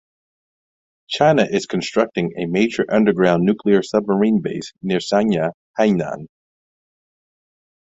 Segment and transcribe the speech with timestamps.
[1.09, 6.25] China is constructing a major underground nuclear submarine base near Sanya, Hainan.